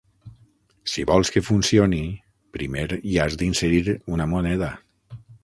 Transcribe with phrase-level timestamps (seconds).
[0.93, 1.99] Si vols que funcioni,
[2.59, 3.85] primer hi has d'inserir
[4.17, 4.73] una moneda.